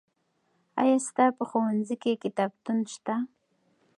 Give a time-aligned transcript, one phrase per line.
[0.81, 3.15] آیا ستا په ښوونځي کې کتابتون شته؟